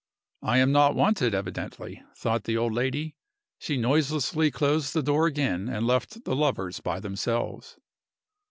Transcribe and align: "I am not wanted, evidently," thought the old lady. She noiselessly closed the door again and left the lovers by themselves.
"I 0.41 0.57
am 0.57 0.71
not 0.71 0.95
wanted, 0.95 1.35
evidently," 1.35 2.01
thought 2.15 2.45
the 2.45 2.57
old 2.57 2.73
lady. 2.73 3.15
She 3.59 3.77
noiselessly 3.77 4.49
closed 4.49 4.95
the 4.95 5.03
door 5.03 5.27
again 5.27 5.69
and 5.69 5.85
left 5.85 6.23
the 6.25 6.35
lovers 6.35 6.79
by 6.79 6.99
themselves. 6.99 7.77